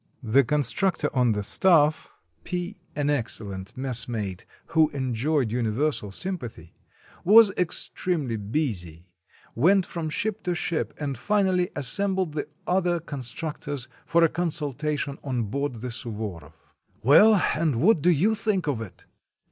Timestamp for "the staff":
1.33-2.09